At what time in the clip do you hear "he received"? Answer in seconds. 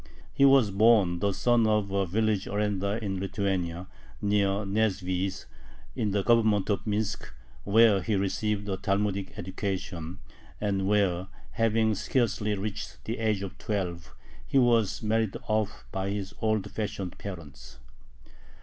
8.01-8.67